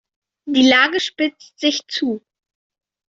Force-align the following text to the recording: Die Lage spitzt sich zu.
Die 0.47 0.67
Lage 0.67 0.99
spitzt 0.99 1.59
sich 1.59 1.83
zu. 1.87 2.23